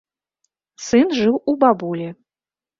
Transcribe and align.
Сын 0.87 1.07
жыў 1.19 1.39
у 1.53 1.57
бабулі. 1.67 2.09